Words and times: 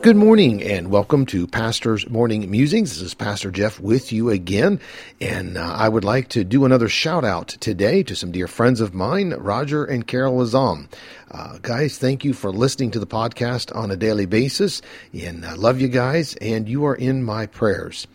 Good 0.00 0.14
morning 0.16 0.62
and 0.62 0.92
welcome 0.92 1.26
to 1.26 1.48
Pastor's 1.48 2.08
Morning 2.08 2.48
Musings. 2.48 2.90
This 2.90 3.02
is 3.02 3.14
Pastor 3.14 3.50
Jeff 3.50 3.80
with 3.80 4.12
you 4.12 4.30
again, 4.30 4.78
and 5.20 5.58
uh, 5.58 5.74
I 5.76 5.88
would 5.88 6.04
like 6.04 6.28
to 6.28 6.44
do 6.44 6.64
another 6.64 6.88
shout 6.88 7.24
out 7.24 7.48
today 7.48 8.04
to 8.04 8.14
some 8.14 8.30
dear 8.30 8.46
friends 8.46 8.80
of 8.80 8.94
mine, 8.94 9.30
Roger 9.30 9.84
and 9.84 10.06
Carol 10.06 10.38
Lazam. 10.38 10.88
Uh, 11.32 11.58
guys, 11.62 11.98
thank 11.98 12.24
you 12.24 12.32
for 12.32 12.52
listening 12.52 12.92
to 12.92 13.00
the 13.00 13.08
podcast 13.08 13.74
on 13.74 13.90
a 13.90 13.96
daily 13.96 14.24
basis, 14.24 14.82
and 15.12 15.44
I 15.44 15.54
love 15.54 15.80
you 15.80 15.88
guys, 15.88 16.36
and 16.36 16.68
you 16.68 16.86
are 16.86 16.94
in 16.94 17.24
my 17.24 17.46
prayers. 17.46 18.06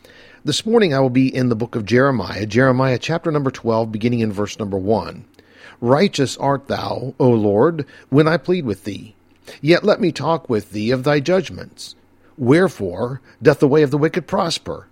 This 0.45 0.65
morning 0.65 0.93
I 0.93 1.01
will 1.01 1.09
be 1.09 1.35
in 1.35 1.49
the 1.49 1.55
book 1.55 1.75
of 1.75 1.85
Jeremiah, 1.85 2.45
Jeremiah 2.45 2.97
chapter 2.97 3.29
number 3.29 3.51
12, 3.51 3.91
beginning 3.91 4.21
in 4.21 4.31
verse 4.31 4.57
number 4.57 4.77
1. 4.77 5.25
Righteous 5.81 6.37
art 6.37 6.69
thou, 6.69 7.13
O 7.19 7.29
Lord, 7.29 7.85
when 8.09 8.27
I 8.27 8.37
plead 8.37 8.63
with 8.63 8.85
thee. 8.85 9.15
Yet 9.61 9.83
let 9.83 9.99
me 9.99 10.11
talk 10.11 10.49
with 10.49 10.71
thee 10.71 10.91
of 10.91 11.03
thy 11.03 11.19
judgments. 11.19 11.95
Wherefore 12.37 13.21
doth 13.41 13.59
the 13.59 13.67
way 13.67 13.83
of 13.83 13.91
the 13.91 13.97
wicked 13.97 14.27
prosper? 14.27 14.87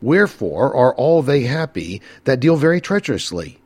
Wherefore 0.00 0.74
are 0.74 0.94
all 0.94 1.22
they 1.22 1.42
happy 1.42 2.00
that 2.24 2.40
deal 2.40 2.56
very 2.56 2.80
treacherously? 2.80 3.58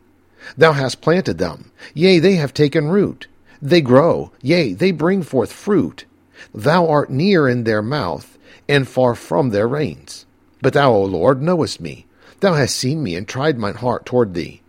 Thou 0.56 0.72
hast 0.72 1.00
planted 1.00 1.38
them, 1.38 1.70
yea, 1.95 2.18
they 2.18 2.36
have 2.36 2.54
taken 2.54 2.88
root. 2.88 3.26
They 3.60 3.80
grow, 3.80 4.32
yea, 4.40 4.72
they 4.72 4.90
bring 4.90 5.22
forth 5.22 5.52
fruit. 5.52 6.06
Thou 6.54 6.88
art 6.88 7.10
near 7.10 7.46
in 7.48 7.65
their 7.65 7.82
mouth, 7.82 8.38
and 8.68 8.88
far 8.88 9.15
from 9.15 9.50
their 9.50 9.68
reins. 9.68 10.24
But 10.62 10.72
thou, 10.72 10.93
O 10.93 11.04
Lord, 11.04 11.43
knowest 11.43 11.80
me. 11.80 12.06
Thou 12.40 12.54
hast 12.54 12.76
seen 12.76 13.02
me, 13.02 13.15
and 13.16 13.28
tried 13.28 13.59
mine 13.59 13.74
heart 13.74 14.06
toward 14.06 14.32
thee. 14.32 14.62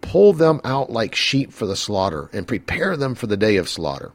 Pull 0.00 0.32
them 0.32 0.60
out 0.64 0.90
like 0.90 1.14
sheep 1.14 1.52
for 1.52 1.66
the 1.66 1.76
slaughter, 1.76 2.30
and 2.32 2.48
prepare 2.48 2.96
them 2.96 3.14
for 3.14 3.26
the 3.26 3.36
day 3.36 3.56
of 3.56 3.68
slaughter. 3.68 4.12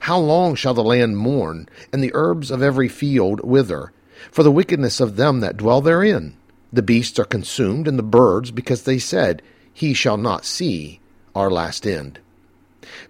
How 0.00 0.18
long 0.18 0.54
shall 0.54 0.74
the 0.74 0.82
land 0.82 1.18
mourn, 1.18 1.68
and 1.92 2.02
the 2.02 2.12
herbs 2.14 2.50
of 2.50 2.62
every 2.62 2.88
field 2.88 3.40
wither, 3.44 3.92
for 4.30 4.42
the 4.42 4.50
wickedness 4.50 4.98
of 4.98 5.16
them 5.16 5.40
that 5.40 5.56
dwell 5.56 5.80
therein? 5.80 6.36
The 6.72 6.82
beasts 6.82 7.18
are 7.18 7.24
consumed, 7.24 7.86
and 7.86 7.98
the 7.98 8.02
birds, 8.02 8.50
because 8.50 8.82
they 8.82 8.98
said, 8.98 9.42
He 9.72 9.92
shall 9.92 10.16
not 10.16 10.44
see 10.44 11.00
our 11.34 11.50
last 11.50 11.86
end. 11.86 12.18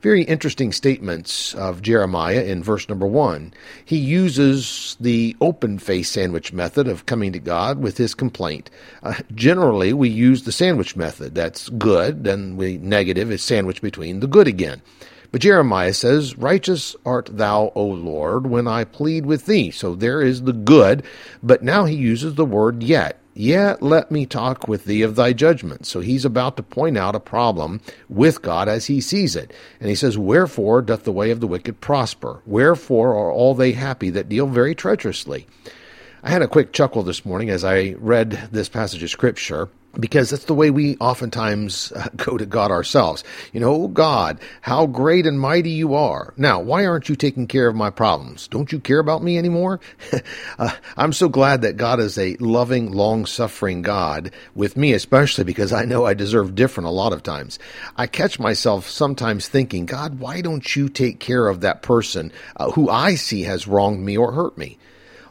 Very 0.01 0.25
interesting 0.25 0.73
statements 0.73 1.55
of 1.55 1.81
Jeremiah 1.81 2.43
in 2.43 2.63
verse 2.63 2.89
number 2.89 3.07
one. 3.07 3.55
He 3.85 3.97
uses 3.97 4.97
the 4.99 5.37
open 5.41 5.79
face 5.79 6.11
sandwich 6.11 6.53
method 6.53 6.89
of 6.89 7.07
coming 7.07 7.33
to 7.33 7.39
God 7.39 7.79
with 7.79 7.99
his 7.99 8.15
complaint. 8.15 8.69
Uh, 9.03 9.15
generally, 9.35 9.93
we 9.93 10.09
use 10.09 10.43
the 10.43 10.53
sandwich 10.53 10.97
method. 10.97 11.35
That's 11.35 11.69
good, 11.69 12.27
and 12.27 12.57
we 12.57 12.79
negative 12.79 13.31
is 13.31 13.43
sandwiched 13.43 13.83
between 13.83 14.21
the 14.21 14.27
good 14.27 14.49
again. 14.49 14.83
But 15.33 15.43
Jeremiah 15.43 15.95
says, 15.95 16.37
Righteous 16.37 16.97
art 17.07 17.29
thou, 17.33 17.73
O 17.75 17.85
Lord, 17.85 18.49
when 18.49 18.67
I 18.67 18.85
plead 18.85 19.27
with 19.27 19.47
thee. 19.47 19.71
So 19.71 19.95
there 19.95 20.21
is 20.23 20.43
the 20.43 20.53
good, 20.53 21.05
but 21.43 21.63
now 21.63 21.85
he 21.85 21.95
uses 21.95 22.35
the 22.35 22.45
word 22.45 22.83
yet. 22.83 23.21
Yet 23.33 23.81
let 23.81 24.11
me 24.11 24.27
talk 24.27 24.67
with 24.67 24.85
thee 24.85 25.03
of 25.03 25.15
thy 25.15 25.33
judgment. 25.33 25.87
So 25.87 26.01
he's 26.01 26.25
about 26.25 26.57
to 26.57 26.65
point 26.65 26.99
out 26.99 27.15
a 27.15 27.21
problem 27.21 27.81
with 28.09 28.43
God 28.43 28.69
as 28.69 28.87
he 28.87 29.01
sees 29.01 29.37
it. 29.37 29.53
And 29.79 29.89
he 29.89 29.95
says, 29.95 30.19
Wherefore 30.19 30.83
doth 30.83 31.05
the 31.05 31.13
way 31.13 31.31
of 31.31 31.41
the 31.41 31.47
wicked 31.47 31.81
prosper? 31.81 32.43
Wherefore 32.45 33.15
are 33.15 33.31
all 33.31 33.55
they 33.55 33.73
happy 33.73 34.11
that 34.11 34.29
deal 34.29 34.47
very 34.47 34.75
treacherously? 34.75 35.47
I 36.23 36.31
had 36.31 36.43
a 36.43 36.49
quick 36.49 36.73
chuckle 36.73 37.03
this 37.03 37.25
morning 37.25 37.51
as 37.51 37.65
I 37.65 37.95
read 37.99 38.49
this 38.51 38.69
passage 38.69 39.03
of 39.03 39.11
Scripture 39.11 39.69
because 39.99 40.31
that's 40.31 40.45
the 40.45 40.55
way 40.55 40.71
we 40.71 40.97
oftentimes 40.99 41.93
uh, 41.93 42.09
go 42.17 42.37
to 42.37 42.47
God 42.47 42.71
ourselves. 42.71 43.25
You 43.53 43.61
know, 43.61 43.75
oh 43.75 43.89
God, 43.89 44.41
how 44.61 44.87
great 44.87 45.27
and 45.27 45.41
mighty 45.41 45.71
you 45.71 45.95
are. 45.95 46.33
Now, 46.37 46.61
why 46.61 46.87
aren't 46.87 47.09
you 47.09 47.17
taking 47.17 47.47
care 47.47 47.69
of 47.69 47.75
my 47.75 47.91
problems? 47.91 48.47
Don't 48.49 48.71
you 48.71 48.79
care 48.79 48.99
about 48.99 49.23
me 49.23 49.39
anymore? 49.39 49.81
uh, 50.59 50.71
I'm 50.97 51.13
so 51.13 51.29
glad 51.29 51.63
that 51.63 51.77
God 51.77 51.99
is 52.01 52.19
a 52.19 52.37
loving, 52.37 52.93
long 52.93 53.27
suffering 53.27 53.83
God 53.83 54.33
with 54.55 54.77
me, 54.77 54.93
especially 54.93 55.45
because 55.45 55.73
I 55.73 55.85
know 55.85 56.07
I 56.07 56.15
deserve 56.15 56.55
different 56.55 56.87
a 56.87 56.93
lot 56.93 57.13
of 57.13 57.23
times. 57.23 57.59
I 57.97 58.07
catch 58.07 58.39
myself 58.39 58.89
sometimes 58.89 59.49
thinking, 59.49 59.87
God, 59.87 60.21
why 60.21 60.41
don't 60.41 60.77
you 60.77 60.89
take 60.89 61.21
care 61.21 61.49
of 61.49 61.61
that 61.61 61.83
person 61.83 62.33
uh, 62.57 62.71
who 62.71 62.89
I 62.89 63.15
see 63.15 63.43
has 63.43 63.67
wronged 63.67 64.05
me 64.05 64.17
or 64.17 64.33
hurt 64.33 64.57
me? 64.57 64.79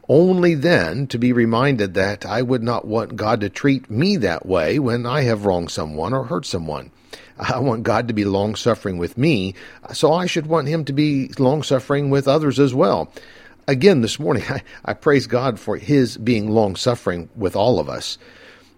Only 0.10 0.56
then 0.56 1.06
to 1.08 1.20
be 1.20 1.32
reminded 1.32 1.94
that 1.94 2.26
I 2.26 2.42
would 2.42 2.64
not 2.64 2.86
want 2.86 3.16
God 3.16 3.42
to 3.42 3.50
treat 3.50 3.90
me 3.90 4.18
that 4.18 4.46
way 4.46 4.80
when 4.80 5.06
I 5.06 5.22
have 5.22 5.46
wronged 5.46 5.70
someone 5.70 6.14
or 6.14 6.24
hurt 6.24 6.48
someone. 6.48 6.92
I 7.38 7.60
want 7.60 7.84
God 7.84 8.08
to 8.08 8.14
be 8.14 8.26
long 8.26 8.56
suffering 8.56 8.98
with 8.98 9.18
me, 9.18 9.54
so 9.94 10.12
I 10.12 10.26
should 10.26 10.48
want 10.48 10.68
Him 10.68 10.84
to 10.86 10.94
be 10.94 11.30
long 11.38 11.64
suffering 11.64 12.10
with 12.10 12.28
others 12.28 12.60
as 12.60 12.74
well. 12.74 13.14
Again, 13.68 14.02
this 14.02 14.20
morning, 14.20 14.44
I, 14.50 14.64
I 14.84 14.94
praise 14.94 15.28
God 15.28 15.60
for 15.60 15.78
His 15.78 16.18
being 16.18 16.50
long 16.50 16.76
suffering 16.76 17.30
with 17.36 17.56
all 17.56 17.80
of 17.80 17.88
us. 17.88 18.18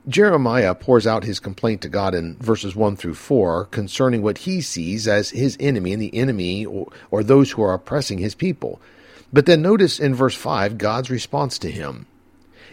Jeremiah 0.08 0.74
pours 0.74 1.06
out 1.06 1.24
his 1.24 1.40
complaint 1.40 1.82
to 1.82 1.90
God 1.90 2.16
in 2.16 2.36
verses 2.38 2.76
1 2.76 2.96
through 2.96 3.14
4 3.14 3.66
concerning 3.66 4.24
what 4.24 4.40
he 4.40 4.60
sees 4.60 5.08
as 5.08 5.30
his 5.30 5.56
enemy 5.60 5.94
and 5.94 6.02
the 6.02 6.16
enemy 6.16 6.66
or, 6.66 6.92
or 7.12 7.24
those 7.24 7.52
who 7.52 7.62
are 7.62 7.74
oppressing 7.76 8.18
his 8.18 8.34
people. 8.34 8.82
But 9.34 9.46
then 9.46 9.62
notice 9.62 10.00
in 10.00 10.14
verse 10.14 10.36
5 10.36 10.78
God's 10.78 11.10
response 11.10 11.58
to 11.60 11.72
him 11.72 12.06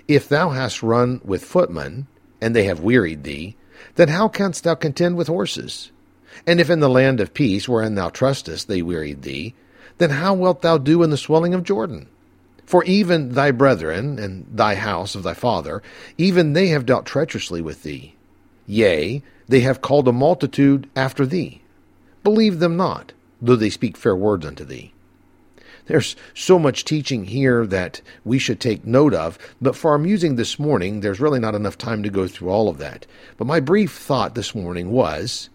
If 0.06 0.28
thou 0.28 0.50
hast 0.50 0.82
run 0.82 1.20
with 1.24 1.44
footmen, 1.44 2.06
and 2.40 2.54
they 2.54 2.64
have 2.64 2.80
wearied 2.80 3.24
thee, 3.24 3.56
then 3.94 4.08
how 4.08 4.28
canst 4.28 4.64
thou 4.64 4.74
contend 4.74 5.16
with 5.16 5.28
horses? 5.28 5.90
And 6.46 6.60
if 6.60 6.70
in 6.70 6.80
the 6.80 6.88
land 6.88 7.20
of 7.20 7.34
peace 7.34 7.68
wherein 7.68 7.94
thou 7.94 8.10
trustest 8.10 8.68
they 8.68 8.82
wearied 8.82 9.22
thee, 9.22 9.54
then 9.98 10.10
how 10.10 10.34
wilt 10.34 10.62
thou 10.62 10.78
do 10.78 11.02
in 11.02 11.10
the 11.10 11.16
swelling 11.16 11.54
of 11.54 11.64
Jordan? 11.64 12.08
For 12.64 12.84
even 12.84 13.32
thy 13.32 13.50
brethren 13.50 14.18
and 14.18 14.46
thy 14.52 14.74
house 14.74 15.14
of 15.14 15.22
thy 15.22 15.34
father, 15.34 15.82
even 16.16 16.52
they 16.52 16.68
have 16.68 16.86
dealt 16.86 17.06
treacherously 17.06 17.62
with 17.62 17.82
thee. 17.82 18.14
Yea, 18.66 19.22
they 19.48 19.60
have 19.60 19.80
called 19.80 20.06
a 20.06 20.12
multitude 20.12 20.88
after 20.94 21.24
thee. 21.24 21.62
Believe 22.22 22.58
them 22.58 22.76
not, 22.76 23.14
though 23.40 23.56
they 23.56 23.70
speak 23.70 23.96
fair 23.96 24.14
words 24.14 24.44
unto 24.44 24.64
thee. 24.64 24.92
There's 25.86 26.16
so 26.34 26.58
much 26.58 26.84
teaching 26.84 27.24
here 27.24 27.66
that 27.66 28.00
we 28.24 28.38
should 28.38 28.60
take 28.60 28.86
note 28.86 29.14
of, 29.14 29.38
but 29.60 29.76
for 29.76 29.92
our 29.92 29.98
musing 29.98 30.36
this 30.36 30.58
morning, 30.58 31.00
there's 31.00 31.20
really 31.20 31.40
not 31.40 31.54
enough 31.54 31.78
time 31.78 32.02
to 32.02 32.10
go 32.10 32.26
through 32.26 32.50
all 32.50 32.68
of 32.68 32.78
that. 32.78 33.06
But 33.36 33.46
my 33.46 33.60
brief 33.60 33.92
thought 33.92 34.34
this 34.34 34.54
morning 34.54 34.90
was 34.90 35.48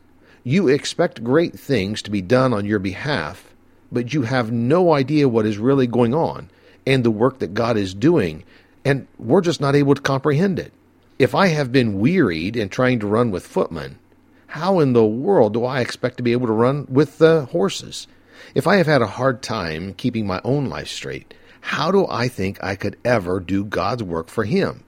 you 0.43 0.67
expect 0.67 1.23
great 1.23 1.57
things 1.57 2.01
to 2.01 2.11
be 2.11 2.21
done 2.21 2.53
on 2.53 2.65
your 2.65 2.79
behalf, 2.79 3.53
but 3.91 4.13
you 4.13 4.23
have 4.23 4.51
no 4.51 4.93
idea 4.93 5.29
what 5.29 5.45
is 5.45 5.57
really 5.57 5.87
going 5.87 6.13
on 6.13 6.49
and 6.85 7.03
the 7.03 7.11
work 7.11 7.39
that 7.39 7.53
God 7.53 7.77
is 7.77 7.93
doing, 7.93 8.43
and 8.83 9.07
we're 9.17 9.41
just 9.41 9.61
not 9.61 9.75
able 9.75 9.95
to 9.95 10.01
comprehend 10.01 10.59
it. 10.59 10.73
If 11.19 11.33
I 11.33 11.47
have 11.47 11.71
been 11.71 11.99
wearied 11.99 12.57
in 12.57 12.69
trying 12.69 12.99
to 12.99 13.07
run 13.07 13.31
with 13.31 13.47
footmen, 13.47 13.99
how 14.47 14.79
in 14.79 14.93
the 14.93 15.05
world 15.05 15.53
do 15.53 15.63
I 15.63 15.79
expect 15.79 16.17
to 16.17 16.23
be 16.23 16.31
able 16.31 16.47
to 16.47 16.53
run 16.53 16.85
with 16.89 17.19
the 17.19 17.45
horses? 17.45 18.07
If 18.55 18.67
I 18.67 18.75
have 18.75 18.85
had 18.85 19.01
a 19.01 19.07
hard 19.07 19.41
time 19.41 19.95
keeping 19.95 20.27
my 20.27 20.39
own 20.43 20.65
life 20.65 20.87
straight, 20.87 21.33
how 21.61 21.91
do 21.91 22.05
I 22.07 22.27
think 22.27 22.63
I 22.63 22.75
could 22.75 22.97
ever 23.03 23.39
do 23.39 23.63
God's 23.63 24.03
work 24.03 24.29
for 24.29 24.43
Him? 24.43 24.83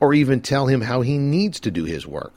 Or 0.00 0.12
even 0.12 0.40
tell 0.40 0.66
Him 0.66 0.80
how 0.80 1.02
He 1.02 1.16
needs 1.16 1.60
to 1.60 1.70
do 1.70 1.84
His 1.84 2.04
work? 2.04 2.34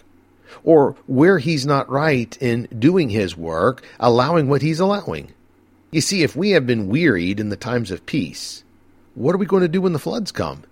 Or 0.64 0.96
where 1.08 1.40
He's 1.40 1.66
not 1.66 1.90
right 1.90 2.38
in 2.40 2.68
doing 2.78 3.10
His 3.10 3.36
work, 3.36 3.84
allowing 4.00 4.48
what 4.48 4.62
He's 4.62 4.80
allowing? 4.80 5.34
You 5.90 6.02
see, 6.02 6.22
if 6.22 6.36
we 6.36 6.52
have 6.52 6.68
been 6.68 6.88
wearied 6.88 7.40
in 7.40 7.50
the 7.50 7.56
times 7.56 7.90
of 7.90 8.06
peace, 8.06 8.64
what 9.16 9.34
are 9.34 9.40
we 9.40 9.48
going 9.48 9.64
to 9.64 9.68
do 9.68 9.82
when 9.82 9.94
the 9.94 10.00
floods 10.00 10.32
come? 10.32 10.64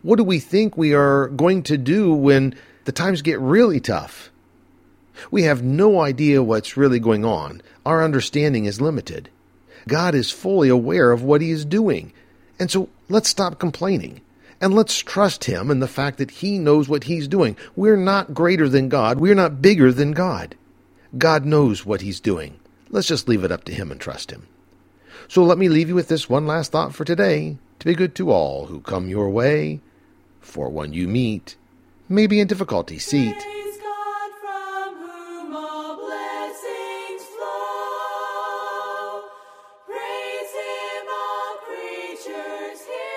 What 0.00 0.16
do 0.16 0.24
we 0.24 0.38
think 0.38 0.76
we 0.76 0.94
are 0.94 1.28
going 1.28 1.64
to 1.64 1.76
do 1.76 2.14
when 2.14 2.54
the 2.86 2.92
times 2.92 3.20
get 3.20 3.38
really 3.40 3.78
tough? 3.78 4.30
We 5.30 5.42
have 5.42 5.62
no 5.62 6.00
idea 6.00 6.42
what's 6.42 6.76
really 6.76 7.00
going 7.00 7.24
on. 7.24 7.60
Our 7.88 8.04
understanding 8.04 8.66
is 8.66 8.82
limited. 8.82 9.30
God 9.88 10.14
is 10.14 10.30
fully 10.30 10.68
aware 10.68 11.10
of 11.10 11.22
what 11.22 11.40
He 11.40 11.50
is 11.50 11.64
doing. 11.64 12.12
And 12.58 12.70
so 12.70 12.90
let's 13.08 13.30
stop 13.30 13.58
complaining. 13.58 14.20
And 14.60 14.74
let's 14.74 14.98
trust 14.98 15.44
Him 15.44 15.70
in 15.70 15.80
the 15.80 15.88
fact 15.88 16.18
that 16.18 16.30
He 16.30 16.58
knows 16.58 16.86
what 16.86 17.04
He's 17.04 17.26
doing. 17.26 17.56
We're 17.74 17.96
not 17.96 18.34
greater 18.34 18.68
than 18.68 18.90
God. 18.90 19.18
We're 19.18 19.34
not 19.34 19.62
bigger 19.62 19.90
than 19.90 20.12
God. 20.12 20.54
God 21.16 21.46
knows 21.46 21.86
what 21.86 22.02
He's 22.02 22.20
doing. 22.20 22.60
Let's 22.90 23.08
just 23.08 23.26
leave 23.26 23.42
it 23.42 23.50
up 23.50 23.64
to 23.64 23.72
Him 23.72 23.90
and 23.90 23.98
trust 23.98 24.32
Him. 24.32 24.46
So 25.26 25.42
let 25.42 25.56
me 25.56 25.70
leave 25.70 25.88
you 25.88 25.94
with 25.94 26.08
this 26.08 26.28
one 26.28 26.46
last 26.46 26.72
thought 26.72 26.94
for 26.94 27.06
today 27.06 27.56
to 27.78 27.86
be 27.86 27.94
good 27.94 28.14
to 28.16 28.30
all 28.30 28.66
who 28.66 28.80
come 28.80 29.08
your 29.08 29.30
way, 29.30 29.80
for 30.42 30.68
one 30.68 30.92
you 30.92 31.08
meet, 31.08 31.56
may 32.06 32.26
be 32.26 32.38
in 32.38 32.48
difficulty 32.48 32.98
seat 32.98 33.42
treasures 42.28 42.86
here. 42.86 43.07